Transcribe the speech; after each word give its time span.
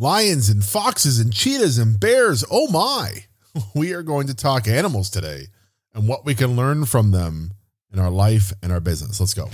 lions 0.00 0.48
and 0.48 0.64
foxes 0.64 1.20
and 1.20 1.30
cheetahs 1.30 1.76
and 1.76 2.00
bears. 2.00 2.42
Oh 2.50 2.68
my. 2.68 3.24
We 3.74 3.92
are 3.94 4.04
going 4.04 4.28
to 4.28 4.34
talk 4.34 4.68
animals 4.68 5.10
today 5.10 5.48
and 5.92 6.06
what 6.06 6.24
we 6.24 6.36
can 6.36 6.54
learn 6.54 6.84
from 6.84 7.10
them 7.10 7.50
in 7.92 7.98
our 7.98 8.08
life 8.10 8.52
and 8.62 8.70
our 8.72 8.78
business. 8.78 9.18
Let's 9.18 9.34
go. 9.34 9.50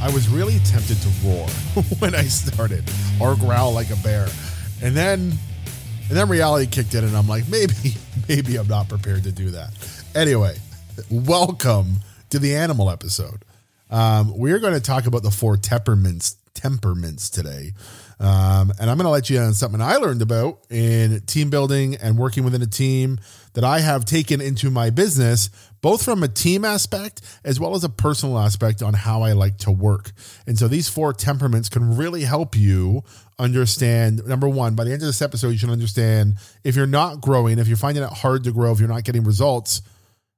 I 0.00 0.10
was 0.14 0.30
really 0.30 0.58
tempted 0.60 0.96
to 0.96 1.08
roar 1.22 1.46
when 1.98 2.14
I 2.14 2.22
started 2.22 2.90
or 3.20 3.36
growl 3.36 3.74
like 3.74 3.90
a 3.90 3.96
bear. 3.96 4.28
And 4.82 4.96
then 4.96 5.38
and 6.10 6.18
then 6.18 6.28
reality 6.28 6.66
kicked 6.66 6.92
in 6.94 7.04
and 7.04 7.16
I'm 7.16 7.28
like, 7.28 7.48
maybe, 7.48 7.72
maybe 8.28 8.56
I'm 8.56 8.66
not 8.66 8.88
prepared 8.88 9.22
to 9.24 9.32
do 9.32 9.50
that. 9.50 9.70
Anyway, 10.12 10.56
welcome 11.08 11.98
to 12.30 12.40
the 12.40 12.56
animal 12.56 12.90
episode. 12.90 13.44
Um, 13.92 14.36
we're 14.36 14.58
going 14.58 14.74
to 14.74 14.80
talk 14.80 15.06
about 15.06 15.22
the 15.22 15.30
four 15.30 15.56
temperaments 15.56 16.36
temperaments 16.52 17.30
today. 17.30 17.74
Um, 18.20 18.70
and 18.78 18.90
I'm 18.90 18.98
going 18.98 19.06
to 19.06 19.10
let 19.10 19.30
you 19.30 19.38
on 19.38 19.54
something 19.54 19.80
I 19.80 19.96
learned 19.96 20.20
about 20.20 20.66
in 20.68 21.20
team 21.22 21.48
building 21.48 21.96
and 21.96 22.18
working 22.18 22.44
within 22.44 22.60
a 22.60 22.66
team 22.66 23.18
that 23.54 23.64
I 23.64 23.80
have 23.80 24.04
taken 24.04 24.42
into 24.42 24.70
my 24.70 24.90
business, 24.90 25.48
both 25.80 26.04
from 26.04 26.22
a 26.22 26.28
team 26.28 26.62
aspect 26.64 27.22
as 27.44 27.58
well 27.58 27.74
as 27.74 27.82
a 27.82 27.88
personal 27.88 28.38
aspect 28.38 28.82
on 28.82 28.92
how 28.92 29.22
I 29.22 29.32
like 29.32 29.56
to 29.58 29.70
work. 29.70 30.12
And 30.46 30.58
so 30.58 30.68
these 30.68 30.86
four 30.86 31.14
temperaments 31.14 31.70
can 31.70 31.96
really 31.96 32.22
help 32.22 32.54
you 32.54 33.04
understand 33.38 34.26
number 34.26 34.48
one, 34.48 34.74
by 34.74 34.84
the 34.84 34.92
end 34.92 35.00
of 35.00 35.06
this 35.06 35.22
episode, 35.22 35.48
you 35.48 35.58
should 35.58 35.70
understand 35.70 36.34
if 36.62 36.76
you're 36.76 36.86
not 36.86 37.22
growing, 37.22 37.58
if 37.58 37.68
you're 37.68 37.76
finding 37.78 38.02
it 38.02 38.12
hard 38.12 38.44
to 38.44 38.52
grow, 38.52 38.70
if 38.70 38.80
you're 38.80 38.88
not 38.88 39.04
getting 39.04 39.24
results, 39.24 39.80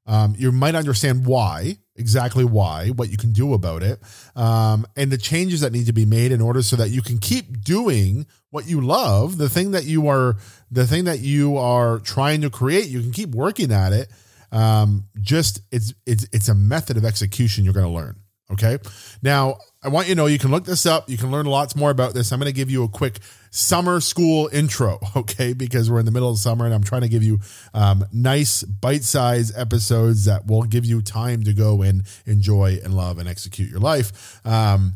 um, 0.07 0.35
you 0.39 0.53
might 0.53 0.77
understand 0.77 1.27
why, 1.27 1.79
exactly 1.97 2.45
why, 2.45 2.89
what 2.89 3.11
you 3.11 3.17
can 3.17 3.33
do 3.33 3.55
about 3.55 3.83
it, 3.83 4.01
um, 4.35 4.87
and 4.97 5.11
the 5.11 5.19
changes 5.19 5.61
that 5.61 5.73
need 5.73 5.87
to 5.87 5.93
be 5.93 6.05
made 6.05 6.33
in 6.33 6.41
order 6.41 6.63
so 6.63 6.77
that 6.77 6.91
you 6.91 7.03
can 7.03 7.19
keep 7.19 7.63
doing 7.63 8.27
what 8.51 8.67
you 8.67 8.81
love, 8.81 9.39
the 9.39 9.49
thing 9.49 9.73
that 9.73 9.85
you 9.85 10.09
are, 10.09 10.37
the 10.71 10.87
thing 10.87 11.05
that 11.05 11.21
you 11.21 11.57
are 11.57 11.99
trying 12.01 12.41
to 12.43 12.51
create. 12.51 12.87
You 12.87 13.01
can 13.01 13.13
keep 13.13 13.31
working 13.31 13.73
at 13.73 13.93
it. 13.93 14.11
Um, 14.51 15.05
just 15.21 15.63
it's 15.71 15.95
it's 16.07 16.27
it's 16.33 16.49
a 16.49 16.55
method 16.55 16.97
of 16.97 17.05
execution 17.05 17.65
you're 17.65 17.73
going 17.73 17.87
to 17.87 17.93
learn. 17.93 18.17
Okay. 18.53 18.79
Now, 19.23 19.57
I 19.83 19.89
want 19.89 20.09
you 20.09 20.15
to 20.15 20.19
know 20.19 20.27
you 20.27 20.39
can 20.39 20.51
look 20.51 20.65
this 20.65 20.85
up. 20.85 21.09
You 21.09 21.17
can 21.17 21.31
learn 21.31 21.47
lots 21.47 21.75
more 21.75 21.91
about 21.91 22.13
this. 22.13 22.33
I'm 22.33 22.39
going 22.39 22.53
to 22.53 22.57
give 22.57 22.71
you 22.71 22.85
a 22.85 22.89
quick 22.89 23.19
summer 23.53 24.01
school 24.01 24.49
intro, 24.53 24.99
okay? 25.17 25.53
Because 25.53 25.91
we're 25.91 26.01
in 26.01 26.07
the 26.07 26.11
middle 26.11 26.31
of 26.31 26.39
summer 26.39 26.65
and 26.65 26.75
I'm 26.75 26.83
trying 26.83 27.03
to 27.03 27.09
give 27.09 27.23
you 27.23 27.39
um, 27.73 28.05
nice 28.13 28.65
bite 28.65 29.05
sized 29.05 29.57
episodes 29.57 30.25
that 30.25 30.47
will 30.47 30.65
give 30.65 30.85
you 30.85 31.01
time 31.03 31.45
to 31.45 31.53
go 31.53 31.83
and 31.83 32.03
enjoy 32.27 32.81
and 32.83 32.95
love 32.95 33.19
and 33.19 33.29
execute 33.29 33.71
your 33.71 33.81
life. 33.81 34.45
Um, 34.45 34.95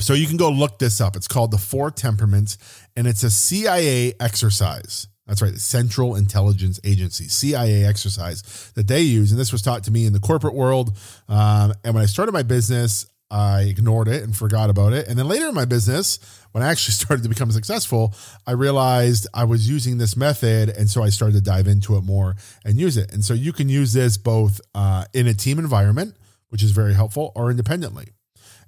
so 0.00 0.14
you 0.14 0.26
can 0.26 0.36
go 0.36 0.50
look 0.50 0.78
this 0.78 1.00
up. 1.00 1.16
It's 1.16 1.28
called 1.28 1.50
The 1.50 1.58
Four 1.58 1.90
Temperaments 1.90 2.56
and 2.96 3.06
it's 3.06 3.22
a 3.22 3.30
CIA 3.30 4.14
exercise. 4.18 5.08
That's 5.26 5.42
right, 5.42 5.52
the 5.52 5.58
Central 5.58 6.14
Intelligence 6.14 6.78
Agency, 6.84 7.24
CIA 7.26 7.84
exercise 7.84 8.70
that 8.76 8.86
they 8.86 9.00
use. 9.00 9.32
And 9.32 9.40
this 9.40 9.50
was 9.50 9.60
taught 9.60 9.82
to 9.84 9.90
me 9.90 10.06
in 10.06 10.12
the 10.12 10.20
corporate 10.20 10.54
world. 10.54 10.96
Um, 11.28 11.74
and 11.84 11.94
when 11.94 12.02
I 12.04 12.06
started 12.06 12.30
my 12.30 12.44
business, 12.44 13.06
I 13.30 13.62
ignored 13.62 14.08
it 14.08 14.22
and 14.22 14.36
forgot 14.36 14.70
about 14.70 14.92
it. 14.92 15.08
And 15.08 15.18
then 15.18 15.26
later 15.26 15.48
in 15.48 15.54
my 15.54 15.64
business, 15.64 16.18
when 16.52 16.62
I 16.62 16.68
actually 16.68 16.92
started 17.04 17.22
to 17.22 17.28
become 17.28 17.50
successful, 17.50 18.14
I 18.46 18.52
realized 18.52 19.26
I 19.34 19.44
was 19.44 19.68
using 19.68 19.98
this 19.98 20.16
method. 20.16 20.68
And 20.70 20.88
so 20.88 21.02
I 21.02 21.08
started 21.08 21.34
to 21.34 21.40
dive 21.40 21.66
into 21.66 21.96
it 21.96 22.04
more 22.04 22.36
and 22.64 22.78
use 22.78 22.96
it. 22.96 23.12
And 23.12 23.24
so 23.24 23.34
you 23.34 23.52
can 23.52 23.68
use 23.68 23.92
this 23.92 24.16
both 24.16 24.60
uh, 24.74 25.04
in 25.12 25.26
a 25.26 25.34
team 25.34 25.58
environment, 25.58 26.16
which 26.48 26.62
is 26.62 26.70
very 26.70 26.94
helpful, 26.94 27.32
or 27.34 27.50
independently. 27.50 28.08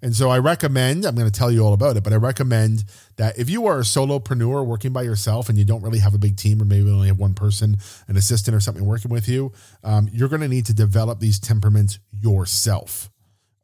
And 0.00 0.14
so 0.14 0.30
I 0.30 0.38
recommend, 0.38 1.04
I'm 1.04 1.16
going 1.16 1.30
to 1.30 1.36
tell 1.36 1.50
you 1.50 1.64
all 1.64 1.72
about 1.72 1.96
it, 1.96 2.04
but 2.04 2.12
I 2.12 2.16
recommend 2.16 2.84
that 3.16 3.36
if 3.36 3.50
you 3.50 3.66
are 3.66 3.78
a 3.78 3.82
solopreneur 3.82 4.64
working 4.64 4.92
by 4.92 5.02
yourself 5.02 5.48
and 5.48 5.58
you 5.58 5.64
don't 5.64 5.82
really 5.82 5.98
have 5.98 6.14
a 6.14 6.18
big 6.18 6.36
team, 6.36 6.62
or 6.62 6.64
maybe 6.64 6.88
only 6.88 7.08
have 7.08 7.18
one 7.18 7.34
person, 7.34 7.76
an 8.06 8.16
assistant 8.16 8.56
or 8.56 8.60
something 8.60 8.84
working 8.84 9.10
with 9.10 9.28
you, 9.28 9.52
um, 9.82 10.08
you're 10.12 10.28
going 10.28 10.40
to 10.40 10.48
need 10.48 10.66
to 10.66 10.74
develop 10.74 11.18
these 11.18 11.40
temperaments 11.40 11.98
yourself. 12.12 13.10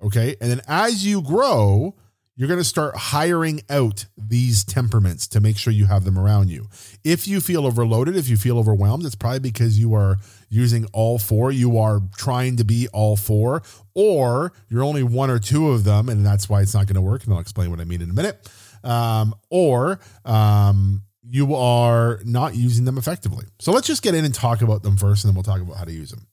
Okay. 0.05 0.37
And 0.41 0.51
then 0.51 0.61
as 0.69 1.05
you 1.05 1.23
grow, 1.23 1.95
you're 2.37 2.49
going 2.49 2.61
to 2.61 2.65
start 2.65 2.97
hiring 2.97 3.63
out 3.71 4.07
these 4.19 4.65
temperaments 4.65 5.29
to 5.29 5.41
make 5.41 5.57
sure 5.57 5.73
you 5.73 5.87
have 5.87 6.05
them 6.05 6.19
around 6.19 6.51
you. 6.51 6.67
If 7.05 7.29
you 7.29 7.41
feel 7.41 7.65
overloaded, 7.65 8.17
if 8.17 8.29
you 8.29 8.37
feel 8.37 8.59
overwhelmed, 8.59 9.07
it's 9.07 9.15
probably 9.15 9.39
because 9.39 9.79
you 9.79 9.95
are 9.95 10.17
using 10.49 10.87
all 10.93 11.19
four. 11.19 11.53
You 11.53 11.79
are 11.79 12.01
trying 12.17 12.57
to 12.57 12.65
be 12.65 12.89
all 12.93 13.17
four, 13.17 13.63
or 13.95 14.53
you're 14.69 14.83
only 14.83 15.05
one 15.05 15.31
or 15.31 15.39
two 15.39 15.71
of 15.71 15.85
them, 15.85 16.09
and 16.09 16.27
that's 16.27 16.49
why 16.49 16.61
it's 16.61 16.75
not 16.75 16.87
going 16.87 16.97
to 16.97 17.01
work. 17.01 17.25
And 17.25 17.33
I'll 17.33 17.41
explain 17.41 17.71
what 17.71 17.81
I 17.81 17.85
mean 17.85 18.03
in 18.03 18.11
a 18.11 18.15
minute. 18.15 18.51
Um, 18.83 19.35
or 19.49 20.01
um, 20.25 21.03
you 21.23 21.55
are 21.55 22.21
not 22.25 22.57
using 22.57 22.85
them 22.85 22.99
effectively. 22.99 23.47
So 23.61 23.73
let's 23.73 23.87
just 23.87 24.03
get 24.03 24.15
in 24.15 24.25
and 24.25 24.35
talk 24.35 24.61
about 24.61 24.83
them 24.83 24.97
first, 24.97 25.25
and 25.25 25.31
then 25.31 25.37
we'll 25.37 25.45
talk 25.45 25.61
about 25.61 25.77
how 25.77 25.85
to 25.85 25.93
use 25.93 26.11
them. 26.11 26.27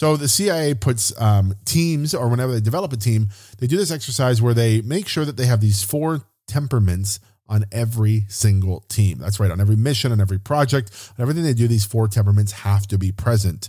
So 0.00 0.16
the 0.16 0.28
CIA 0.28 0.72
puts 0.72 1.12
um, 1.20 1.54
teams, 1.66 2.14
or 2.14 2.30
whenever 2.30 2.54
they 2.54 2.60
develop 2.62 2.90
a 2.94 2.96
team, 2.96 3.28
they 3.58 3.66
do 3.66 3.76
this 3.76 3.90
exercise 3.90 4.40
where 4.40 4.54
they 4.54 4.80
make 4.80 5.06
sure 5.06 5.26
that 5.26 5.36
they 5.36 5.44
have 5.44 5.60
these 5.60 5.82
four 5.82 6.22
temperaments 6.48 7.20
on 7.46 7.66
every 7.70 8.24
single 8.26 8.80
team. 8.88 9.18
That's 9.18 9.38
right, 9.38 9.50
on 9.50 9.60
every 9.60 9.76
mission, 9.76 10.10
on 10.10 10.18
every 10.18 10.38
project, 10.38 10.90
on 11.18 11.22
everything 11.22 11.42
they 11.42 11.52
do, 11.52 11.68
these 11.68 11.84
four 11.84 12.08
temperaments 12.08 12.52
have 12.52 12.86
to 12.86 12.96
be 12.96 13.12
present 13.12 13.68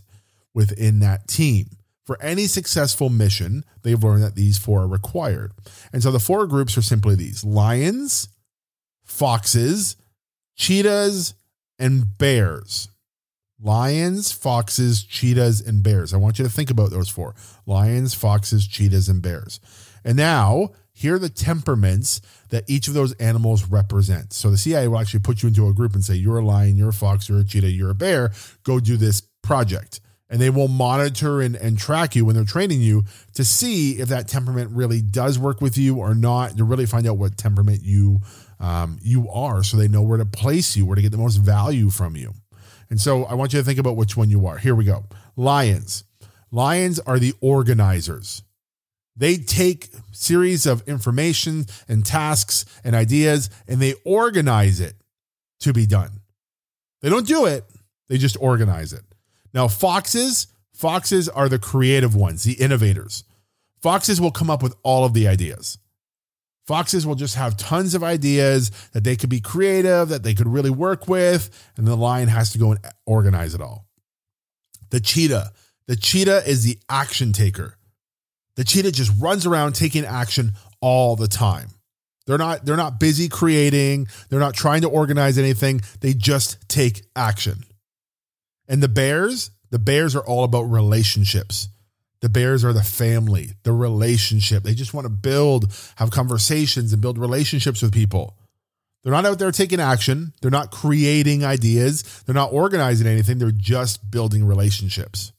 within 0.54 1.00
that 1.00 1.28
team. 1.28 1.66
For 2.06 2.18
any 2.22 2.48
successful 2.48 3.10
mission, 3.10 3.66
they've 3.82 4.02
learned 4.02 4.24
that 4.24 4.36
these 4.36 4.58
four 4.58 4.84
are 4.84 4.88
required. 4.88 5.52
And 5.92 6.02
so 6.02 6.12
the 6.12 6.20
four 6.20 6.48
groups 6.48 6.78
are 6.78 6.82
simply 6.82 7.16
these 7.16 7.44
lions, 7.44 8.30
foxes, 9.04 9.98
cheetahs, 10.56 11.34
and 11.78 12.18
bears 12.18 12.88
lions, 13.62 14.32
foxes, 14.32 15.04
cheetahs, 15.04 15.62
and 15.62 15.84
bears. 15.84 16.14
I 16.14 16.18
want 16.18 16.40
you 16.40 16.46
to 16.46 16.52
think 16.52 16.70
about 16.70 16.90
those 16.90 17.10
four 17.10 17.36
lions, 17.66 18.14
foxes, 18.14 18.68
cheetahs, 18.68 19.08
and 19.08 19.22
bears. 19.22 19.60
And 20.04 20.18
now, 20.18 20.72
here 20.94 21.16
are 21.16 21.20
the 21.20 21.30
temperaments 21.30 22.22
that 22.50 22.64
each 22.68 22.88
of 22.88 22.94
those 22.94 23.14
animals 23.14 23.66
represent. 23.68 24.34
So 24.34 24.52
the 24.52 24.58
CIA 24.58 24.88
will 24.88 25.00
actually 25.00 25.22
put 25.22 25.42
you 25.42 25.48
into 25.48 25.68
a 25.68 25.74
group 25.74 25.94
and 25.94 26.04
say, 26.04 26.16
You're 26.16 26.40
a 26.40 26.46
lion, 26.46 26.76
you're 26.76 26.90
a 26.90 26.94
fox, 26.94 27.30
you're 27.30 27.40
a 27.40 27.46
cheetah, 27.46 27.72
you're 27.72 27.92
a 27.92 27.96
bear. 27.96 28.32
Go 28.64 28.80
do 28.80 28.98
this 28.98 29.22
project. 29.42 30.02
And 30.30 30.40
they 30.40 30.50
will 30.50 30.70
monitor 30.70 31.42
and, 31.42 31.58
and 31.58 31.78
track 31.78 32.16
you 32.16 32.24
when 32.24 32.36
they're 32.36 32.46
training 32.46 32.80
you 32.80 33.04
to 33.34 33.44
see 33.44 34.00
if 34.00 34.08
that 34.10 34.30
temperament 34.30 34.72
really 34.72 35.02
does 35.02 35.38
work 35.38 35.60
with 35.60 35.78
you 35.78 35.98
or 35.98 36.16
not, 36.16 36.56
to 36.56 36.64
really 36.64 36.86
find 36.86 37.06
out 37.06 37.18
what 37.18 37.38
temperament 37.38 37.82
you 37.84 38.20
um, 38.62 39.00
you 39.02 39.30
are 39.30 39.64
so 39.64 39.76
they 39.76 39.90
know 39.90 40.04
where 40.04 40.20
to 40.20 40.26
place 40.26 40.78
you, 40.78 40.86
where 40.86 40.96
to 40.96 41.02
get 41.02 41.12
the 41.12 41.18
most 41.18 41.38
value 41.38 41.90
from 41.90 42.16
you. 42.16 42.34
And 42.92 43.00
so 43.00 43.24
I 43.24 43.36
want 43.36 43.54
you 43.54 43.60
to 43.60 43.66
think 43.66 43.80
about 43.80 43.96
which 43.96 44.18
one 44.18 44.30
you 44.30 44.46
are. 44.46 44.58
Here 44.58 44.76
we 44.76 44.84
go. 44.84 45.06
Lions. 45.38 46.04
Lions 46.52 47.00
are 47.00 47.18
the 47.18 47.34
organizers. 47.40 48.44
They 49.16 49.38
take 49.38 49.90
series 50.12 50.66
of 50.66 50.88
information 50.88 51.66
and 51.88 52.06
tasks 52.06 52.66
and 52.84 52.94
ideas 52.94 53.50
and 53.66 53.82
they 53.82 53.96
organize 54.04 54.82
it 54.82 54.96
to 55.62 55.72
be 55.72 55.86
done. 55.86 56.20
They 57.02 57.10
don't 57.10 57.26
do 57.26 57.46
it, 57.46 57.64
they 58.10 58.18
just 58.18 58.38
organize 58.40 58.92
it. 58.92 59.04
Now, 59.54 59.70
foxes, 59.70 60.48
foxes 60.74 61.30
are 61.30 61.48
the 61.48 61.60
creative 61.60 62.14
ones, 62.14 62.44
the 62.44 62.54
innovators. 62.54 63.24
Foxes 63.82 64.20
will 64.20 64.32
come 64.32 64.50
up 64.50 64.62
with 64.62 64.76
all 64.84 65.06
of 65.06 65.14
the 65.14 65.28
ideas. 65.28 65.78
Foxes 66.72 67.06
will 67.06 67.16
just 67.16 67.36
have 67.36 67.58
tons 67.58 67.96
of 67.96 68.02
ideas 68.02 68.72
that 68.94 69.04
they 69.04 69.18
could 69.18 69.30
be 69.30 69.42
creative, 69.42 70.08
that 70.08 70.24
they 70.24 70.34
could 70.34 70.48
really 70.48 70.70
work 70.70 71.06
with, 71.06 71.50
and 71.76 71.86
the 71.86 71.98
lion 71.98 72.30
has 72.30 72.54
to 72.54 72.58
go 72.58 72.72
and 72.72 72.80
organize 73.06 73.54
it 73.54 73.60
all. 73.60 73.90
The 74.90 75.02
cheetah. 75.02 75.52
The 75.88 75.98
cheetah 75.98 76.48
is 76.48 76.64
the 76.64 76.80
action 76.88 77.34
taker. 77.34 77.76
The 78.56 78.64
cheetah 78.64 78.94
just 78.94 79.12
runs 79.20 79.46
around 79.46 79.74
taking 79.74 80.06
action 80.06 80.54
all 80.80 81.18
the 81.18 81.28
time. 81.28 81.72
They're 82.26 82.38
not 82.38 82.66
they're 82.66 82.78
not 82.78 83.02
busy 83.02 83.28
creating, 83.28 84.08
they're 84.30 84.40
not 84.40 84.54
trying 84.54 84.84
to 84.84 84.90
organize 84.90 85.38
anything, 85.38 85.82
they 86.00 86.14
just 86.14 86.70
take 86.70 87.04
action. 87.18 87.66
And 88.70 88.82
the 88.82 88.88
bears, 88.88 89.52
the 89.72 89.80
bears 89.80 90.16
are 90.16 90.24
all 90.24 90.46
about 90.46 90.72
relationships. 90.72 91.68
The 92.22 92.30
Bears 92.30 92.64
are 92.64 92.74
the 92.74 92.84
family, 92.84 93.54
the 93.64 93.74
relationship. 93.74 94.64
They 94.64 94.76
just 94.76 94.94
want 94.94 95.06
to 95.06 95.10
build, 95.10 95.74
have 95.96 96.12
conversations 96.12 96.94
and 96.94 97.02
build 97.02 97.18
relationships 97.18 97.82
with 97.82 97.92
people. 97.92 98.38
They're 99.04 99.14
not 99.14 99.26
out 99.26 99.40
there 99.40 99.52
taking 99.52 99.80
action. 99.80 100.34
They're 100.42 100.52
not 100.52 100.70
creating 100.70 101.44
ideas. 101.44 102.04
They're 102.24 102.36
not 102.36 102.54
organizing 102.54 103.08
anything. 103.08 103.40
They're 103.40 103.52
just 103.52 104.12
building 104.12 104.46
relationships. 104.46 105.32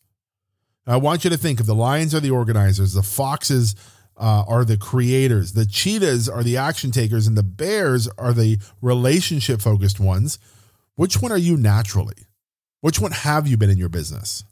I 0.87 0.97
want 0.97 1.23
you 1.23 1.31
to 1.31 1.37
think 1.37 1.61
of 1.61 1.67
the 1.67 1.75
lions 1.77 2.13
are 2.15 2.21
the 2.21 2.31
organizers, 2.31 2.95
the 2.95 3.05
foxes 3.05 3.77
uh, 4.17 4.45
are 4.49 4.65
the 4.65 4.77
creators, 4.77 5.53
the 5.53 5.65
cheetahs 5.65 6.29
are 6.29 6.43
the 6.43 6.57
action 6.57 6.91
takers, 6.91 7.29
and 7.29 7.39
the 7.39 7.45
bears 7.45 8.09
are 8.19 8.33
the 8.33 8.59
relationship 8.81 9.61
focused 9.61 10.01
ones. 10.01 10.41
Which 10.97 11.23
one 11.23 11.31
are 11.31 11.39
you 11.39 11.57
naturally? 11.57 12.27
Which 12.81 12.99
one 12.99 13.13
have 13.13 13.47
you 13.47 13.57
been 13.57 13.71
in 13.71 13.79
your 13.79 13.89
business? 13.89 14.45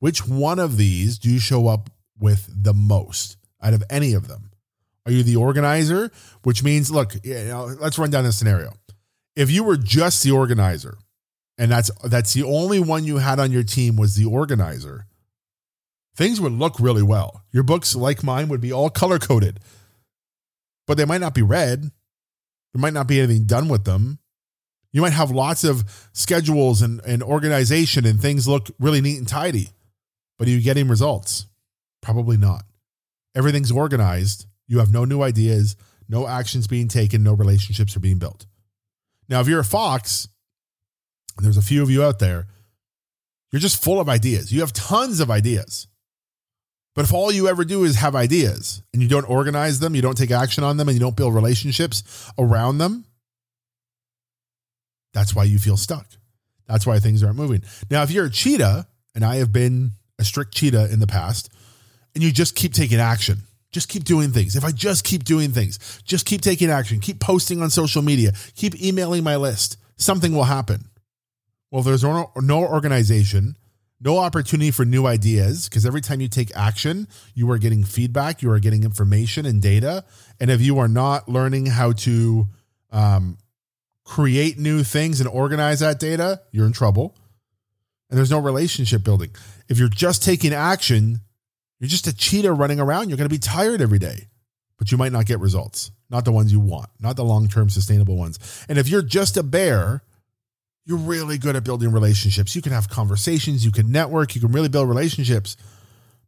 Which 0.00 0.26
one 0.26 0.58
of 0.58 0.76
these 0.76 1.18
do 1.18 1.30
you 1.30 1.38
show 1.38 1.68
up 1.68 1.90
with 2.18 2.48
the 2.50 2.74
most 2.74 3.36
out 3.62 3.74
of 3.74 3.84
any 3.88 4.12
of 4.12 4.28
them? 4.28 4.50
Are 5.06 5.12
you 5.12 5.22
the 5.22 5.36
organizer? 5.36 6.10
Which 6.42 6.62
means, 6.62 6.90
look, 6.90 7.14
you 7.22 7.34
know, 7.44 7.74
let's 7.80 7.98
run 7.98 8.10
down 8.10 8.24
this 8.24 8.36
scenario. 8.36 8.72
If 9.36 9.50
you 9.50 9.62
were 9.62 9.76
just 9.76 10.22
the 10.22 10.32
organizer, 10.32 10.98
and 11.56 11.70
that's 11.70 11.90
that's 12.04 12.32
the 12.32 12.42
only 12.42 12.80
one 12.80 13.04
you 13.04 13.18
had 13.18 13.38
on 13.38 13.52
your 13.52 13.62
team 13.62 13.96
was 13.96 14.16
the 14.16 14.24
organizer, 14.24 15.06
things 16.16 16.40
would 16.40 16.52
look 16.52 16.80
really 16.80 17.02
well. 17.02 17.42
Your 17.52 17.62
books, 17.62 17.94
like 17.94 18.24
mine, 18.24 18.48
would 18.48 18.60
be 18.60 18.72
all 18.72 18.90
color 18.90 19.18
coded, 19.18 19.60
but 20.86 20.96
they 20.96 21.04
might 21.04 21.20
not 21.20 21.34
be 21.34 21.42
read. 21.42 21.82
There 22.72 22.80
might 22.80 22.94
not 22.94 23.06
be 23.06 23.20
anything 23.20 23.44
done 23.44 23.68
with 23.68 23.84
them. 23.84 24.18
You 24.92 25.02
might 25.02 25.12
have 25.12 25.30
lots 25.30 25.64
of 25.64 26.08
schedules 26.12 26.82
and, 26.82 27.00
and 27.06 27.22
organization 27.22 28.06
and 28.06 28.20
things 28.20 28.48
look 28.48 28.70
really 28.78 29.00
neat 29.00 29.18
and 29.18 29.28
tidy, 29.28 29.70
but 30.40 30.48
are 30.48 30.52
you 30.52 30.62
getting 30.62 30.88
results? 30.88 31.44
Probably 32.00 32.38
not. 32.38 32.62
Everything's 33.34 33.70
organized. 33.70 34.46
You 34.68 34.78
have 34.78 34.90
no 34.90 35.04
new 35.04 35.20
ideas, 35.20 35.76
no 36.08 36.26
actions 36.26 36.66
being 36.66 36.88
taken, 36.88 37.22
no 37.22 37.34
relationships 37.34 37.94
are 37.94 38.00
being 38.00 38.18
built. 38.18 38.46
Now, 39.28 39.42
if 39.42 39.48
you're 39.48 39.60
a 39.60 39.64
fox, 39.64 40.28
there's 41.42 41.58
a 41.58 41.62
few 41.62 41.82
of 41.82 41.90
you 41.90 42.02
out 42.02 42.20
there, 42.20 42.46
you're 43.52 43.60
just 43.60 43.84
full 43.84 44.00
of 44.00 44.08
ideas. 44.08 44.50
You 44.50 44.60
have 44.60 44.72
tons 44.72 45.20
of 45.20 45.30
ideas. 45.30 45.88
But 46.94 47.04
if 47.04 47.12
all 47.12 47.30
you 47.30 47.46
ever 47.46 47.62
do 47.62 47.84
is 47.84 47.96
have 47.96 48.16
ideas 48.16 48.82
and 48.94 49.02
you 49.02 49.08
don't 49.10 49.28
organize 49.28 49.78
them, 49.78 49.94
you 49.94 50.00
don't 50.00 50.16
take 50.16 50.30
action 50.30 50.64
on 50.64 50.78
them, 50.78 50.88
and 50.88 50.94
you 50.94 51.00
don't 51.00 51.16
build 51.16 51.34
relationships 51.34 52.32
around 52.38 52.78
them, 52.78 53.04
that's 55.12 55.36
why 55.36 55.44
you 55.44 55.58
feel 55.58 55.76
stuck. 55.76 56.06
That's 56.66 56.86
why 56.86 56.98
things 56.98 57.22
aren't 57.22 57.36
moving. 57.36 57.62
Now, 57.90 58.04
if 58.04 58.10
you're 58.10 58.24
a 58.24 58.30
cheetah, 58.30 58.86
and 59.14 59.22
I 59.22 59.36
have 59.36 59.52
been 59.52 59.90
a 60.20 60.24
strict 60.24 60.54
cheetah 60.54 60.92
in 60.92 61.00
the 61.00 61.06
past, 61.06 61.50
and 62.14 62.22
you 62.22 62.30
just 62.30 62.54
keep 62.54 62.72
taking 62.72 63.00
action, 63.00 63.38
just 63.72 63.88
keep 63.88 64.04
doing 64.04 64.30
things. 64.30 64.54
If 64.54 64.64
I 64.64 64.70
just 64.70 65.02
keep 65.02 65.24
doing 65.24 65.50
things, 65.50 66.02
just 66.04 66.26
keep 66.26 66.42
taking 66.42 66.70
action, 66.70 67.00
keep 67.00 67.18
posting 67.18 67.62
on 67.62 67.70
social 67.70 68.02
media, 68.02 68.32
keep 68.54 68.80
emailing 68.80 69.24
my 69.24 69.36
list, 69.36 69.76
something 69.96 70.32
will 70.32 70.44
happen. 70.44 70.84
Well, 71.70 71.82
there's 71.82 72.02
no, 72.02 72.30
organization, 72.36 73.56
no 74.00 74.18
opportunity 74.18 74.70
for 74.70 74.84
new 74.84 75.06
ideas, 75.06 75.68
because 75.68 75.86
every 75.86 76.00
time 76.00 76.20
you 76.20 76.28
take 76.28 76.54
action, 76.56 77.06
you 77.34 77.50
are 77.50 77.58
getting 77.58 77.84
feedback, 77.84 78.42
you 78.42 78.50
are 78.50 78.58
getting 78.58 78.82
information 78.82 79.46
and 79.46 79.62
data. 79.62 80.04
And 80.40 80.50
if 80.50 80.60
you 80.60 80.78
are 80.78 80.88
not 80.88 81.28
learning 81.28 81.66
how 81.66 81.92
to 81.92 82.48
um, 82.90 83.38
create 84.04 84.58
new 84.58 84.82
things 84.82 85.20
and 85.20 85.28
organize 85.28 85.78
that 85.78 86.00
data, 86.00 86.40
you're 86.50 86.66
in 86.66 86.72
trouble. 86.72 87.16
And 88.10 88.18
there's 88.18 88.30
no 88.30 88.40
relationship 88.40 89.04
building. 89.04 89.30
If 89.68 89.78
you're 89.78 89.88
just 89.88 90.22
taking 90.22 90.52
action, 90.52 91.20
you're 91.78 91.88
just 91.88 92.06
a 92.06 92.14
cheetah 92.14 92.52
running 92.52 92.80
around. 92.80 93.08
You're 93.08 93.16
going 93.16 93.28
to 93.28 93.34
be 93.34 93.38
tired 93.38 93.80
every 93.80 93.98
day, 93.98 94.28
but 94.78 94.90
you 94.90 94.98
might 94.98 95.12
not 95.12 95.26
get 95.26 95.38
results, 95.38 95.92
not 96.10 96.24
the 96.24 96.32
ones 96.32 96.52
you 96.52 96.60
want, 96.60 96.90
not 96.98 97.16
the 97.16 97.24
long 97.24 97.48
term 97.48 97.70
sustainable 97.70 98.16
ones. 98.16 98.66
And 98.68 98.78
if 98.78 98.88
you're 98.88 99.02
just 99.02 99.36
a 99.36 99.42
bear, 99.42 100.02
you're 100.84 100.98
really 100.98 101.38
good 101.38 101.54
at 101.54 101.64
building 101.64 101.92
relationships. 101.92 102.56
You 102.56 102.62
can 102.62 102.72
have 102.72 102.88
conversations, 102.88 103.64
you 103.64 103.70
can 103.70 103.92
network, 103.92 104.34
you 104.34 104.40
can 104.40 104.50
really 104.50 104.68
build 104.68 104.88
relationships. 104.88 105.56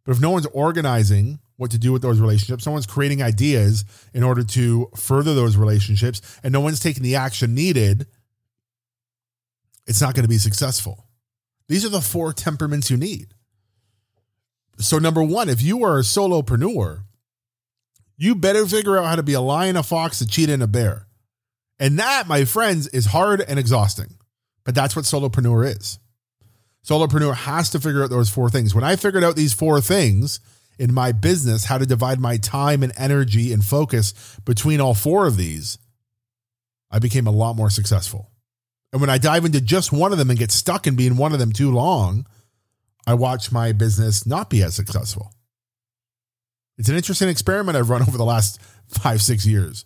But 0.04 0.12
if 0.12 0.20
no 0.20 0.30
one's 0.30 0.46
organizing 0.46 1.40
what 1.62 1.70
to 1.70 1.78
do 1.78 1.92
with 1.92 2.02
those 2.02 2.20
relationships. 2.20 2.64
Someone's 2.64 2.86
creating 2.86 3.22
ideas 3.22 3.84
in 4.12 4.24
order 4.24 4.42
to 4.42 4.90
further 4.96 5.32
those 5.32 5.56
relationships, 5.56 6.20
and 6.42 6.52
no 6.52 6.60
one's 6.60 6.80
taking 6.80 7.04
the 7.04 7.14
action 7.14 7.54
needed. 7.54 8.06
It's 9.86 10.00
not 10.00 10.14
going 10.14 10.24
to 10.24 10.28
be 10.28 10.38
successful. 10.38 11.06
These 11.72 11.86
are 11.86 11.88
the 11.88 12.02
four 12.02 12.34
temperaments 12.34 12.90
you 12.90 12.98
need. 12.98 13.28
So, 14.76 14.98
number 14.98 15.22
one, 15.22 15.48
if 15.48 15.62
you 15.62 15.84
are 15.84 16.00
a 16.00 16.02
solopreneur, 16.02 17.04
you 18.18 18.34
better 18.34 18.66
figure 18.66 18.98
out 18.98 19.06
how 19.06 19.16
to 19.16 19.22
be 19.22 19.32
a 19.32 19.40
lion, 19.40 19.78
a 19.78 19.82
fox, 19.82 20.20
a 20.20 20.26
cheetah, 20.26 20.52
and 20.52 20.62
a 20.62 20.66
bear. 20.66 21.06
And 21.78 21.98
that, 21.98 22.28
my 22.28 22.44
friends, 22.44 22.88
is 22.88 23.06
hard 23.06 23.40
and 23.40 23.58
exhausting. 23.58 24.18
But 24.64 24.74
that's 24.74 24.94
what 24.94 25.06
solopreneur 25.06 25.66
is. 25.66 25.98
Solopreneur 26.86 27.34
has 27.34 27.70
to 27.70 27.80
figure 27.80 28.04
out 28.04 28.10
those 28.10 28.28
four 28.28 28.50
things. 28.50 28.74
When 28.74 28.84
I 28.84 28.96
figured 28.96 29.24
out 29.24 29.36
these 29.36 29.54
four 29.54 29.80
things, 29.80 30.40
in 30.78 30.92
my 30.92 31.10
business 31.10 31.64
how 31.64 31.78
to 31.78 31.86
divide 31.86 32.20
my 32.20 32.36
time 32.36 32.82
and 32.82 32.92
energy 32.98 33.50
and 33.50 33.64
focus 33.64 34.12
between 34.44 34.82
all 34.82 34.92
four 34.92 35.26
of 35.26 35.38
these, 35.38 35.78
I 36.90 36.98
became 36.98 37.26
a 37.26 37.30
lot 37.30 37.56
more 37.56 37.70
successful. 37.70 38.31
And 38.92 39.00
when 39.00 39.10
I 39.10 39.18
dive 39.18 39.44
into 39.44 39.60
just 39.60 39.92
one 39.92 40.12
of 40.12 40.18
them 40.18 40.30
and 40.30 40.38
get 40.38 40.50
stuck 40.50 40.86
in 40.86 40.96
being 40.96 41.16
one 41.16 41.32
of 41.32 41.38
them 41.38 41.52
too 41.52 41.70
long, 41.72 42.26
I 43.06 43.14
watch 43.14 43.50
my 43.50 43.72
business 43.72 44.26
not 44.26 44.50
be 44.50 44.62
as 44.62 44.76
successful. 44.76 45.32
It's 46.78 46.88
an 46.88 46.96
interesting 46.96 47.28
experiment 47.28 47.76
I've 47.76 47.90
run 47.90 48.02
over 48.08 48.18
the 48.18 48.24
last 48.24 48.60
five, 48.86 49.22
six 49.22 49.46
years. 49.46 49.84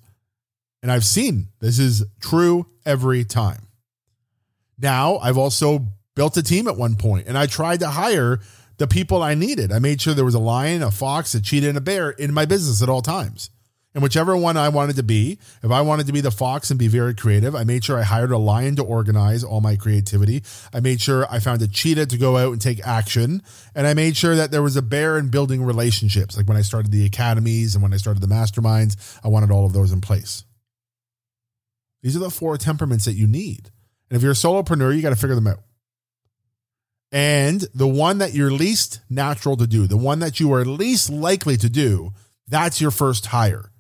And 0.83 0.91
I've 0.93 1.05
seen 1.05 1.49
this 1.61 1.79
is 1.79 2.05
true 2.21 2.67
every 2.85 3.25
time. 3.25 3.69
Now, 4.79 5.19
I've 5.19 5.39
also 5.39 5.87
built 6.15 6.37
a 6.37 6.43
team 6.43 6.69
at 6.69 6.77
one 6.77 6.97
point 6.97 7.27
and 7.29 7.39
I 7.39 7.47
tried 7.47 7.81
to 7.81 7.89
hire 7.89 8.41
the 8.79 8.87
people 8.87 9.23
I 9.23 9.35
needed. 9.35 9.73
I 9.73 9.79
made 9.79 10.01
sure 10.01 10.15
there 10.15 10.25
was 10.25 10.35
a 10.35 10.39
lion, 10.39 10.83
a 10.83 10.91
fox, 10.91 11.35
a 11.35 11.41
cheetah, 11.41 11.69
and 11.69 11.79
a 11.79 11.81
bear 11.81 12.11
in 12.11 12.35
my 12.35 12.45
business 12.45 12.83
at 12.83 12.89
all 12.89 13.03
times. 13.03 13.51
And 13.97 14.03
whichever 14.03 14.37
one 14.37 14.59
I 14.59 14.69
wanted 14.69 14.97
to 14.97 15.03
be, 15.03 15.39
if 15.63 15.71
I 15.71 15.81
wanted 15.81 16.07
to 16.07 16.13
be 16.13 16.21
the 16.21 16.31
fox 16.31 16.69
and 16.69 16.79
be 16.79 16.87
very 16.87 17.15
creative, 17.15 17.55
I 17.55 17.65
made 17.65 17.83
sure 17.83 17.99
I 17.99 18.03
hired 18.03 18.31
a 18.31 18.37
lion 18.37 18.77
to 18.77 18.83
organize 18.83 19.43
all 19.43 19.63
my 19.63 19.75
creativity. 19.75 20.43
I 20.75 20.81
made 20.81 21.01
sure 21.01 21.27
I 21.31 21.39
found 21.39 21.63
a 21.63 21.67
cheetah 21.67 22.05
to 22.05 22.19
go 22.19 22.37
out 22.37 22.53
and 22.53 22.61
take 22.61 22.87
action. 22.87 23.43
And 23.75 23.87
I 23.87 23.95
made 23.95 24.15
sure 24.15 24.37
that 24.37 24.51
there 24.51 24.63
was 24.63 24.77
a 24.77 24.83
bear 24.83 25.17
in 25.17 25.31
building 25.31 25.65
relationships. 25.65 26.37
Like 26.37 26.47
when 26.47 26.59
I 26.59 26.61
started 26.61 26.93
the 26.93 27.07
academies 27.07 27.75
and 27.75 27.83
when 27.83 27.95
I 27.95 27.97
started 27.97 28.21
the 28.21 28.27
masterminds, 28.27 29.19
I 29.25 29.29
wanted 29.29 29.51
all 29.51 29.65
of 29.65 29.73
those 29.73 29.93
in 29.93 30.03
place. 30.03 30.45
These 32.03 32.17
are 32.17 32.21
the 32.21 32.31
four 32.31 32.59
temperaments 32.59 33.07
that 33.07 33.15
you 33.15 33.27
need. 33.27 33.71
And 34.11 34.19
if 34.19 34.23
you're 34.23 34.33
a 34.33 34.35
solopreneur, 34.35 34.95
you 34.95 35.01
got 35.01 35.09
to 35.09 35.17
figure 35.17 35.37
them 35.37 35.47
out. 35.47 35.61
And 37.13 37.65
the 37.75 37.89
one 37.89 38.19
that 38.19 38.35
you're 38.35 38.51
least 38.51 39.01
natural 39.09 39.57
to 39.57 39.67
do, 39.67 39.87
the 39.87 39.97
one 39.97 40.19
that 40.19 40.39
you 40.39 40.53
are 40.53 40.67
least 40.67 41.09
likely 41.09 41.57
to 41.57 41.71
do, 41.71 42.11
that's 42.47 42.79
your 42.79 42.91
first 42.91 43.25
hire. 43.25 43.71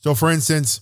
So, 0.00 0.14
for 0.14 0.30
instance, 0.30 0.80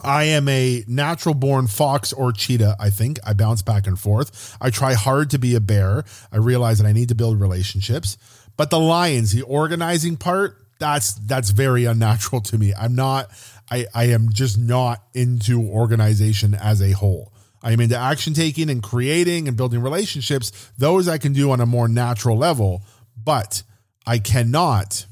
I 0.00 0.24
am 0.24 0.48
a 0.48 0.84
natural 0.88 1.34
born 1.34 1.66
fox 1.66 2.12
or 2.12 2.32
cheetah, 2.32 2.76
I 2.80 2.90
think. 2.90 3.18
I 3.24 3.34
bounce 3.34 3.62
back 3.62 3.86
and 3.86 3.98
forth. 3.98 4.56
I 4.60 4.70
try 4.70 4.94
hard 4.94 5.30
to 5.30 5.38
be 5.38 5.54
a 5.54 5.60
bear. 5.60 6.04
I 6.32 6.38
realize 6.38 6.78
that 6.78 6.86
I 6.86 6.92
need 6.92 7.08
to 7.10 7.14
build 7.14 7.40
relationships. 7.40 8.16
But 8.56 8.70
the 8.70 8.80
lions, 8.80 9.32
the 9.32 9.42
organizing 9.42 10.16
part, 10.16 10.56
that's 10.78 11.14
that's 11.14 11.50
very 11.50 11.84
unnatural 11.84 12.40
to 12.42 12.58
me. 12.58 12.74
I'm 12.74 12.96
not 12.96 13.30
I 13.70 13.86
I 13.94 14.04
am 14.06 14.32
just 14.32 14.58
not 14.58 15.02
into 15.14 15.62
organization 15.62 16.54
as 16.54 16.82
a 16.82 16.92
whole. 16.92 17.32
I 17.62 17.72
am 17.72 17.80
into 17.80 17.96
action 17.96 18.34
taking 18.34 18.68
and 18.68 18.82
creating 18.82 19.46
and 19.46 19.56
building 19.56 19.80
relationships. 19.80 20.70
Those 20.76 21.06
I 21.06 21.18
can 21.18 21.32
do 21.32 21.52
on 21.52 21.60
a 21.60 21.66
more 21.66 21.86
natural 21.86 22.36
level, 22.36 22.82
but 23.16 23.62
I 24.04 24.18
cannot, 24.18 25.06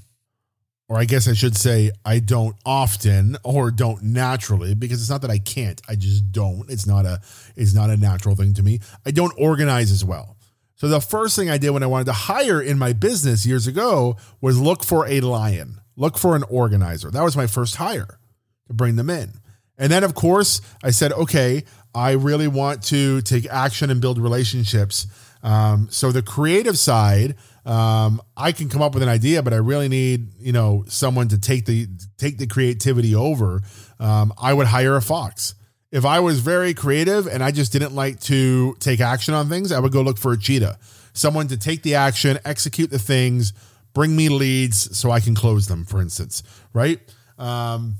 or 0.90 0.98
I 0.98 1.04
guess 1.04 1.28
I 1.28 1.34
should 1.34 1.56
say, 1.56 1.92
I 2.04 2.18
don't 2.18 2.56
often 2.66 3.36
or 3.44 3.70
don't 3.70 4.02
naturally 4.02 4.74
because 4.74 5.00
it's 5.00 5.08
not 5.08 5.22
that 5.22 5.30
I 5.30 5.38
can't. 5.38 5.80
I 5.88 5.94
just 5.94 6.32
don't. 6.32 6.68
It's 6.68 6.84
not 6.84 7.06
a 7.06 7.20
it's 7.54 7.72
not 7.72 7.90
a 7.90 7.96
natural 7.96 8.34
thing 8.34 8.54
to 8.54 8.62
me. 8.64 8.80
I 9.06 9.12
don't 9.12 9.32
organize 9.38 9.92
as 9.92 10.04
well. 10.04 10.36
So 10.74 10.88
the 10.88 11.00
first 11.00 11.36
thing 11.36 11.48
I 11.48 11.58
did 11.58 11.70
when 11.70 11.84
I 11.84 11.86
wanted 11.86 12.06
to 12.06 12.12
hire 12.12 12.60
in 12.60 12.76
my 12.76 12.92
business 12.92 13.46
years 13.46 13.68
ago 13.68 14.16
was 14.40 14.58
look 14.60 14.82
for 14.82 15.06
a 15.06 15.20
lion, 15.20 15.80
look 15.94 16.18
for 16.18 16.34
an 16.34 16.42
organizer. 16.50 17.08
That 17.12 17.22
was 17.22 17.36
my 17.36 17.46
first 17.46 17.76
hire 17.76 18.18
to 18.66 18.74
bring 18.74 18.96
them 18.96 19.10
in. 19.10 19.34
And 19.78 19.92
then, 19.92 20.02
of 20.02 20.16
course, 20.16 20.60
I 20.82 20.90
said, 20.90 21.12
okay, 21.12 21.62
I 21.94 22.12
really 22.12 22.48
want 22.48 22.82
to 22.84 23.22
take 23.22 23.46
action 23.46 23.90
and 23.90 24.00
build 24.00 24.18
relationships. 24.18 25.06
Um, 25.42 25.86
so 25.90 26.10
the 26.10 26.22
creative 26.22 26.78
side, 26.78 27.36
um, 27.64 28.22
I 28.36 28.52
can 28.52 28.68
come 28.68 28.82
up 28.82 28.94
with 28.94 29.02
an 29.02 29.08
idea, 29.08 29.42
but 29.42 29.52
I 29.52 29.56
really 29.56 29.88
need 29.88 30.28
you 30.38 30.52
know 30.52 30.84
someone 30.88 31.28
to 31.28 31.38
take 31.38 31.66
the 31.66 31.88
take 32.16 32.38
the 32.38 32.46
creativity 32.46 33.14
over. 33.14 33.62
Um, 33.98 34.32
I 34.40 34.52
would 34.52 34.66
hire 34.66 34.96
a 34.96 35.02
fox. 35.02 35.54
If 35.92 36.04
I 36.04 36.20
was 36.20 36.40
very 36.40 36.72
creative 36.72 37.26
and 37.26 37.42
I 37.42 37.50
just 37.50 37.72
didn't 37.72 37.94
like 37.94 38.20
to 38.20 38.76
take 38.78 39.00
action 39.00 39.34
on 39.34 39.48
things, 39.48 39.72
I 39.72 39.80
would 39.80 39.92
go 39.92 40.02
look 40.02 40.18
for 40.18 40.32
a 40.32 40.38
cheetah, 40.38 40.78
someone 41.12 41.48
to 41.48 41.56
take 41.56 41.82
the 41.82 41.96
action, 41.96 42.38
execute 42.44 42.90
the 42.90 42.98
things, 42.98 43.52
bring 43.92 44.14
me 44.14 44.28
leads 44.28 44.96
so 44.96 45.10
I 45.10 45.20
can 45.20 45.34
close 45.34 45.66
them. 45.66 45.84
For 45.84 46.00
instance, 46.00 46.42
right? 46.72 47.00
Um, 47.38 47.96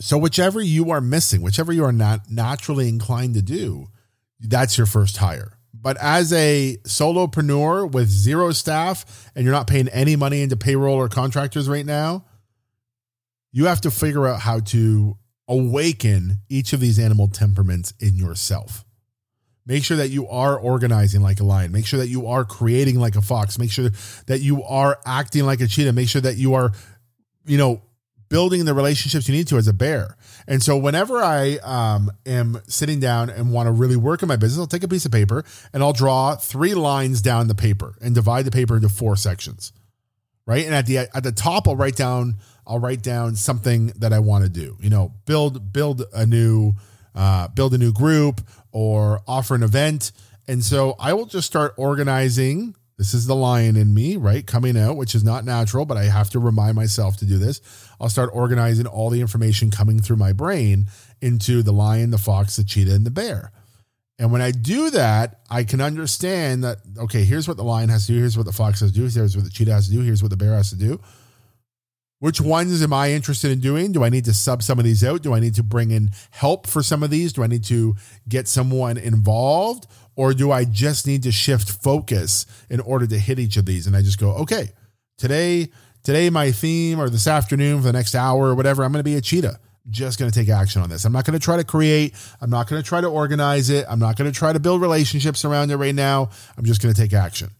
so, 0.00 0.18
whichever 0.18 0.60
you 0.60 0.90
are 0.90 1.00
missing, 1.00 1.40
whichever 1.40 1.72
you 1.72 1.84
are 1.84 1.92
not 1.92 2.30
naturally 2.30 2.88
inclined 2.88 3.34
to 3.34 3.42
do, 3.42 3.88
that's 4.40 4.76
your 4.76 4.86
first 4.86 5.18
hire. 5.18 5.55
But 5.80 5.96
as 6.00 6.32
a 6.32 6.78
solopreneur 6.84 7.90
with 7.90 8.08
zero 8.08 8.52
staff 8.52 9.30
and 9.34 9.44
you're 9.44 9.54
not 9.54 9.66
paying 9.66 9.88
any 9.88 10.16
money 10.16 10.42
into 10.42 10.56
payroll 10.56 10.96
or 10.96 11.08
contractors 11.08 11.68
right 11.68 11.86
now, 11.86 12.24
you 13.52 13.66
have 13.66 13.80
to 13.82 13.90
figure 13.90 14.26
out 14.26 14.40
how 14.40 14.60
to 14.60 15.16
awaken 15.48 16.38
each 16.48 16.72
of 16.72 16.80
these 16.80 16.98
animal 16.98 17.28
temperaments 17.28 17.94
in 18.00 18.16
yourself. 18.16 18.84
Make 19.64 19.84
sure 19.84 19.96
that 19.96 20.10
you 20.10 20.28
are 20.28 20.58
organizing 20.58 21.22
like 21.22 21.40
a 21.40 21.44
lion. 21.44 21.72
Make 21.72 21.86
sure 21.86 21.98
that 21.98 22.08
you 22.08 22.28
are 22.28 22.44
creating 22.44 23.00
like 23.00 23.16
a 23.16 23.22
fox. 23.22 23.58
Make 23.58 23.72
sure 23.72 23.90
that 24.26 24.40
you 24.40 24.62
are 24.62 24.98
acting 25.04 25.44
like 25.44 25.60
a 25.60 25.66
cheetah. 25.66 25.92
Make 25.92 26.08
sure 26.08 26.22
that 26.22 26.36
you 26.36 26.54
are, 26.54 26.72
you 27.46 27.58
know, 27.58 27.82
building 28.28 28.64
the 28.64 28.74
relationships 28.74 29.28
you 29.28 29.34
need 29.34 29.48
to 29.48 29.56
as 29.56 29.68
a 29.68 29.72
bear. 29.72 30.16
And 30.46 30.62
so 30.62 30.76
whenever 30.76 31.22
I 31.22 31.56
um, 31.62 32.10
am 32.24 32.60
sitting 32.66 33.00
down 33.00 33.30
and 33.30 33.52
want 33.52 33.66
to 33.66 33.72
really 33.72 33.96
work 33.96 34.22
in 34.22 34.28
my 34.28 34.36
business, 34.36 34.58
I'll 34.58 34.66
take 34.66 34.82
a 34.82 34.88
piece 34.88 35.06
of 35.06 35.12
paper 35.12 35.44
and 35.72 35.82
I'll 35.82 35.92
draw 35.92 36.34
three 36.36 36.74
lines 36.74 37.22
down 37.22 37.48
the 37.48 37.54
paper 37.54 37.96
and 38.00 38.14
divide 38.14 38.44
the 38.44 38.50
paper 38.50 38.76
into 38.76 38.88
four 38.88 39.16
sections. 39.16 39.72
Right. 40.46 40.64
And 40.64 40.74
at 40.74 40.86
the 40.86 40.98
at 40.98 41.24
the 41.24 41.32
top, 41.32 41.66
I'll 41.66 41.74
write 41.74 41.96
down 41.96 42.36
I'll 42.66 42.78
write 42.78 43.02
down 43.02 43.34
something 43.34 43.88
that 43.98 44.12
I 44.12 44.20
want 44.20 44.44
to 44.44 44.50
do. 44.50 44.76
You 44.80 44.90
know, 44.90 45.12
build 45.24 45.72
build 45.72 46.04
a 46.12 46.24
new 46.24 46.74
uh, 47.16 47.48
build 47.48 47.74
a 47.74 47.78
new 47.78 47.92
group 47.92 48.40
or 48.72 49.22
offer 49.26 49.54
an 49.54 49.62
event. 49.62 50.12
And 50.46 50.62
so 50.62 50.94
I 51.00 51.14
will 51.14 51.26
just 51.26 51.46
start 51.46 51.74
organizing. 51.76 52.76
This 52.98 53.12
is 53.12 53.26
the 53.26 53.36
lion 53.36 53.76
in 53.76 53.92
me, 53.92 54.16
right? 54.16 54.46
Coming 54.46 54.76
out, 54.76 54.96
which 54.96 55.14
is 55.14 55.22
not 55.22 55.44
natural, 55.44 55.84
but 55.84 55.98
I 55.98 56.04
have 56.04 56.30
to 56.30 56.38
remind 56.38 56.76
myself 56.76 57.18
to 57.18 57.26
do 57.26 57.38
this. 57.38 57.60
I'll 58.00 58.08
start 58.08 58.30
organizing 58.32 58.86
all 58.86 59.10
the 59.10 59.20
information 59.20 59.70
coming 59.70 60.00
through 60.00 60.16
my 60.16 60.32
brain 60.32 60.86
into 61.20 61.62
the 61.62 61.72
lion, 61.72 62.10
the 62.10 62.18
fox, 62.18 62.56
the 62.56 62.64
cheetah, 62.64 62.94
and 62.94 63.04
the 63.04 63.10
bear. 63.10 63.52
And 64.18 64.32
when 64.32 64.40
I 64.40 64.50
do 64.50 64.88
that, 64.90 65.40
I 65.50 65.64
can 65.64 65.82
understand 65.82 66.64
that, 66.64 66.78
okay, 66.96 67.24
here's 67.24 67.46
what 67.46 67.58
the 67.58 67.64
lion 67.64 67.90
has 67.90 68.06
to 68.06 68.12
do, 68.12 68.18
here's 68.18 68.36
what 68.36 68.46
the 68.46 68.52
fox 68.52 68.80
has 68.80 68.92
to 68.92 68.96
do, 68.96 69.06
here's 69.06 69.36
what 69.36 69.44
the 69.44 69.50
cheetah 69.50 69.72
has 69.72 69.88
to 69.88 69.92
do, 69.92 70.00
here's 70.00 70.22
what 70.22 70.30
the 70.30 70.38
bear 70.38 70.54
has 70.54 70.70
to 70.70 70.76
do. 70.76 70.98
Which 72.18 72.40
ones 72.40 72.82
am 72.82 72.94
I 72.94 73.12
interested 73.12 73.50
in 73.50 73.60
doing? 73.60 73.92
Do 73.92 74.02
I 74.02 74.08
need 74.08 74.24
to 74.24 74.32
sub 74.32 74.62
some 74.62 74.78
of 74.78 74.86
these 74.86 75.04
out? 75.04 75.22
Do 75.22 75.34
I 75.34 75.40
need 75.40 75.54
to 75.56 75.62
bring 75.62 75.90
in 75.90 76.10
help 76.30 76.66
for 76.66 76.82
some 76.82 77.02
of 77.02 77.10
these? 77.10 77.34
Do 77.34 77.42
I 77.42 77.46
need 77.46 77.64
to 77.64 77.94
get 78.26 78.48
someone 78.48 78.96
involved? 78.96 79.86
Or 80.14 80.32
do 80.32 80.50
I 80.50 80.64
just 80.64 81.06
need 81.06 81.22
to 81.24 81.32
shift 81.32 81.70
focus 81.70 82.46
in 82.70 82.80
order 82.80 83.06
to 83.06 83.18
hit 83.18 83.38
each 83.38 83.58
of 83.58 83.66
these? 83.66 83.86
And 83.86 83.94
I 83.94 84.00
just 84.00 84.18
go, 84.18 84.30
okay, 84.30 84.70
today, 85.18 85.68
today 86.02 86.30
my 86.30 86.52
theme 86.52 86.98
or 86.98 87.10
this 87.10 87.26
afternoon 87.26 87.80
for 87.80 87.84
the 87.84 87.92
next 87.92 88.14
hour 88.14 88.46
or 88.46 88.54
whatever, 88.54 88.82
I'm 88.82 88.92
going 88.92 89.00
to 89.00 89.04
be 89.04 89.16
a 89.16 89.20
cheetah. 89.20 89.60
Just 89.90 90.18
going 90.18 90.30
to 90.30 90.36
take 90.36 90.48
action 90.48 90.80
on 90.80 90.88
this. 90.88 91.04
I'm 91.04 91.12
not 91.12 91.26
going 91.26 91.38
to 91.38 91.44
try 91.44 91.58
to 91.58 91.64
create. 91.64 92.14
I'm 92.40 92.50
not 92.50 92.66
going 92.66 92.82
to 92.82 92.88
try 92.88 93.02
to 93.02 93.08
organize 93.08 93.68
it. 93.68 93.84
I'm 93.90 94.00
not 94.00 94.16
going 94.16 94.32
to 94.32 94.36
try 94.36 94.54
to 94.54 94.58
build 94.58 94.80
relationships 94.80 95.44
around 95.44 95.70
it 95.70 95.76
right 95.76 95.94
now. 95.94 96.30
I'm 96.56 96.64
just 96.64 96.82
going 96.82 96.94
to 96.94 97.00
take 97.00 97.12
action. 97.12 97.50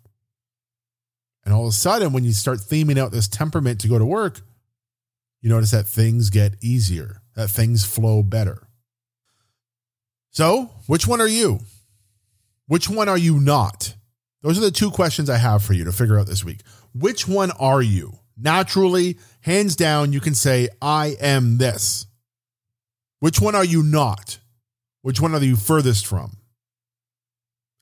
All 1.56 1.64
of 1.64 1.70
a 1.70 1.72
sudden, 1.72 2.12
when 2.12 2.22
you 2.22 2.32
start 2.32 2.58
theming 2.58 2.98
out 2.98 3.12
this 3.12 3.28
temperament 3.28 3.80
to 3.80 3.88
go 3.88 3.98
to 3.98 4.04
work, 4.04 4.42
you 5.40 5.48
notice 5.48 5.70
that 5.70 5.86
things 5.86 6.28
get 6.28 6.54
easier, 6.60 7.22
that 7.34 7.48
things 7.48 7.82
flow 7.82 8.22
better. 8.22 8.68
So, 10.32 10.72
which 10.86 11.06
one 11.06 11.22
are 11.22 11.26
you? 11.26 11.60
Which 12.66 12.90
one 12.90 13.08
are 13.08 13.16
you 13.16 13.40
not? 13.40 13.94
Those 14.42 14.58
are 14.58 14.60
the 14.60 14.70
two 14.70 14.90
questions 14.90 15.30
I 15.30 15.38
have 15.38 15.62
for 15.62 15.72
you 15.72 15.84
to 15.84 15.92
figure 15.92 16.18
out 16.18 16.26
this 16.26 16.44
week. 16.44 16.60
Which 16.94 17.26
one 17.26 17.52
are 17.52 17.80
you? 17.80 18.18
Naturally, 18.36 19.16
hands 19.40 19.76
down, 19.76 20.12
you 20.12 20.20
can 20.20 20.34
say, 20.34 20.68
I 20.82 21.16
am 21.22 21.56
this. 21.56 22.04
Which 23.20 23.40
one 23.40 23.54
are 23.54 23.64
you 23.64 23.82
not? 23.82 24.40
Which 25.00 25.22
one 25.22 25.34
are 25.34 25.42
you 25.42 25.56
furthest 25.56 26.06
from? 26.06 26.36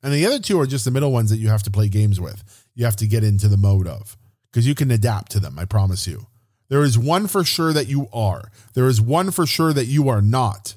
And 0.01 0.13
the 0.13 0.27
other 0.27 0.39
two 0.39 0.61
are 0.61 0.67
just 0.67 0.85
the 0.85 0.93
middle 0.93 1.11
ones 1.11 1.31
that 1.31 1.39
you 1.39 1.49
have 1.49 1.65
to 1.65 1.73
play 1.73 1.89
games 1.89 2.21
with. 2.21 2.64
You 2.75 2.85
have 2.85 2.97
to 2.97 3.07
get 3.07 3.25
into 3.25 3.49
the 3.49 3.57
mode 3.57 3.87
of 3.87 4.17
because 4.51 4.67
you 4.67 4.75
can 4.75 4.91
adapt 4.91 5.33
to 5.33 5.41
them, 5.41 5.59
I 5.59 5.65
promise 5.65 6.07
you. 6.07 6.27
There 6.69 6.83
is 6.83 6.99
one 6.99 7.27
for 7.27 7.45
sure 7.45 7.73
that 7.73 7.89
you 7.89 8.09
are. 8.13 8.51
There 8.75 8.87
is 8.87 9.01
one 9.01 9.31
for 9.31 9.47
sure 9.47 9.73
that 9.73 9.87
you 9.87 10.09
are 10.09 10.23
not. 10.23 10.77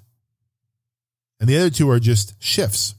And 1.39 1.49
the 1.49 1.57
other 1.57 1.69
two 1.69 1.89
are 1.89 1.99
just 1.99 2.41
shifts 2.43 2.95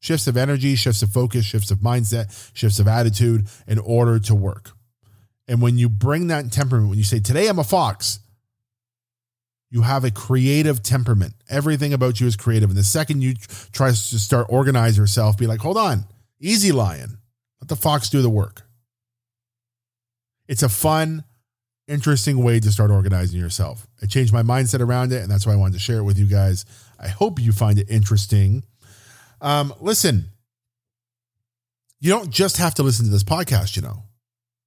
shifts 0.00 0.26
of 0.26 0.36
energy, 0.36 0.74
shifts 0.74 1.02
of 1.02 1.10
focus, 1.10 1.44
shifts 1.44 1.70
of 1.70 1.78
mindset, 1.78 2.50
shifts 2.54 2.78
of 2.78 2.88
attitude 2.88 3.46
in 3.66 3.78
order 3.78 4.18
to 4.20 4.34
work. 4.34 4.70
And 5.46 5.62
when 5.62 5.78
you 5.78 5.88
bring 5.88 6.28
that 6.28 6.52
temperament, 6.52 6.90
when 6.90 6.98
you 6.98 7.04
say, 7.04 7.20
Today 7.20 7.48
I'm 7.48 7.58
a 7.58 7.64
fox, 7.64 8.20
you 9.70 9.82
have 9.82 10.04
a 10.04 10.10
creative 10.10 10.82
temperament. 10.82 11.34
Everything 11.48 11.92
about 11.92 12.20
you 12.20 12.26
is 12.26 12.36
creative. 12.36 12.70
And 12.70 12.78
the 12.78 12.84
second 12.84 13.22
you 13.22 13.34
try 13.72 13.88
to 13.90 13.96
start 13.96 14.46
organize 14.48 14.96
yourself, 14.96 15.38
be 15.38 15.46
like, 15.46 15.60
Hold 15.60 15.76
on, 15.76 16.04
easy 16.40 16.72
lion. 16.72 17.18
Let 17.60 17.68
the 17.68 17.76
fox 17.76 18.08
do 18.08 18.22
the 18.22 18.30
work. 18.30 18.62
It's 20.48 20.62
a 20.62 20.68
fun, 20.68 21.24
interesting 21.86 22.42
way 22.42 22.60
to 22.60 22.70
start 22.70 22.90
organizing 22.90 23.40
yourself. 23.40 23.86
I 24.02 24.06
changed 24.06 24.32
my 24.32 24.42
mindset 24.42 24.80
around 24.80 25.12
it, 25.12 25.22
and 25.22 25.30
that's 25.30 25.46
why 25.46 25.52
I 25.52 25.56
wanted 25.56 25.74
to 25.74 25.80
share 25.80 25.98
it 25.98 26.04
with 26.04 26.18
you 26.18 26.26
guys. 26.26 26.64
I 26.98 27.08
hope 27.08 27.40
you 27.40 27.52
find 27.52 27.78
it 27.78 27.90
interesting. 27.90 28.64
Um, 29.40 29.74
listen, 29.80 30.30
you 32.00 32.10
don't 32.10 32.30
just 32.30 32.56
have 32.56 32.74
to 32.74 32.82
listen 32.82 33.04
to 33.06 33.10
this 33.10 33.24
podcast, 33.24 33.76
you 33.76 33.82
know. 33.82 34.04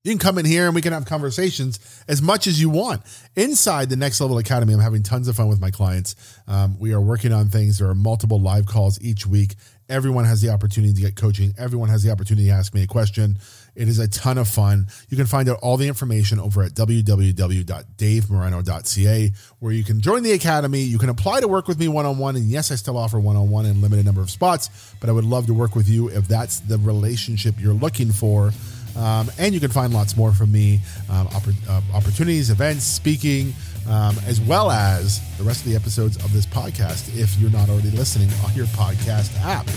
You 0.03 0.11
can 0.11 0.19
come 0.19 0.39
in 0.39 0.45
here 0.45 0.65
and 0.65 0.73
we 0.73 0.81
can 0.81 0.93
have 0.93 1.05
conversations 1.05 1.79
as 2.07 2.23
much 2.23 2.47
as 2.47 2.59
you 2.59 2.71
want. 2.71 3.01
Inside 3.35 3.89
the 3.89 3.95
Next 3.95 4.19
Level 4.19 4.39
Academy, 4.39 4.73
I'm 4.73 4.79
having 4.79 5.03
tons 5.03 5.27
of 5.27 5.35
fun 5.35 5.47
with 5.47 5.61
my 5.61 5.69
clients. 5.69 6.15
Um, 6.47 6.79
we 6.79 6.91
are 6.93 7.01
working 7.01 7.31
on 7.31 7.49
things. 7.49 7.77
There 7.77 7.87
are 7.87 7.95
multiple 7.95 8.41
live 8.41 8.65
calls 8.65 8.99
each 9.01 9.27
week. 9.27 9.55
Everyone 9.91 10.23
has 10.23 10.41
the 10.41 10.49
opportunity 10.49 10.93
to 10.93 11.01
get 11.01 11.17
coaching. 11.17 11.53
Everyone 11.57 11.89
has 11.89 12.01
the 12.01 12.11
opportunity 12.11 12.47
to 12.47 12.53
ask 12.53 12.73
me 12.73 12.83
a 12.83 12.87
question. 12.87 13.37
It 13.75 13.89
is 13.89 13.99
a 13.99 14.07
ton 14.07 14.37
of 14.37 14.47
fun. 14.47 14.87
You 15.09 15.17
can 15.17 15.25
find 15.25 15.49
out 15.49 15.59
all 15.61 15.75
the 15.75 15.89
information 15.89 16.39
over 16.39 16.63
at 16.63 16.71
www.davemoreno.ca, 16.71 19.31
where 19.59 19.73
you 19.73 19.83
can 19.83 19.99
join 19.99 20.23
the 20.23 20.31
academy. 20.31 20.79
You 20.81 20.97
can 20.97 21.09
apply 21.09 21.41
to 21.41 21.47
work 21.49 21.67
with 21.67 21.77
me 21.77 21.89
one 21.89 22.05
on 22.05 22.17
one. 22.17 22.37
And 22.37 22.45
yes, 22.45 22.71
I 22.71 22.75
still 22.75 22.97
offer 22.97 23.19
one 23.19 23.35
on 23.35 23.49
one 23.49 23.65
in 23.65 23.81
limited 23.81 24.05
number 24.05 24.21
of 24.21 24.31
spots, 24.31 24.93
but 25.01 25.09
I 25.09 25.11
would 25.11 25.25
love 25.25 25.47
to 25.47 25.53
work 25.53 25.75
with 25.75 25.89
you 25.89 26.07
if 26.07 26.25
that's 26.27 26.61
the 26.61 26.77
relationship 26.77 27.55
you're 27.59 27.73
looking 27.73 28.13
for. 28.13 28.53
Um, 28.97 29.29
and 29.37 29.53
you 29.53 29.59
can 29.59 29.71
find 29.71 29.93
lots 29.93 30.17
more 30.17 30.33
from 30.33 30.51
me 30.51 30.79
um, 31.09 31.27
oppor- 31.27 31.69
uh, 31.69 31.81
opportunities, 31.93 32.49
events, 32.49 32.83
speaking, 32.83 33.53
um, 33.87 34.15
as 34.25 34.39
well 34.41 34.71
as 34.71 35.19
the 35.37 35.43
rest 35.43 35.61
of 35.65 35.69
the 35.69 35.75
episodes 35.75 36.17
of 36.17 36.31
this 36.33 36.45
podcast 36.45 37.15
if 37.17 37.35
you're 37.37 37.51
not 37.51 37.69
already 37.69 37.91
listening 37.91 38.29
on 38.45 38.53
your 38.53 38.67
podcast 38.67 39.35
app. 39.41 39.67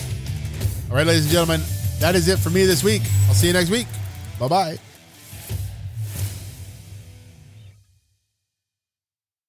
All 0.91 0.97
right, 0.97 1.07
ladies 1.07 1.25
and 1.25 1.33
gentlemen, 1.33 1.61
that 2.01 2.15
is 2.15 2.29
it 2.29 2.39
for 2.39 2.51
me 2.51 2.67
this 2.67 2.85
week. 2.85 3.03
I'll 3.29 3.35
see 3.35 3.47
you 3.49 3.53
next 3.53 3.71
week. 3.71 3.87
Bye 4.39 4.49
bye. 4.49 4.94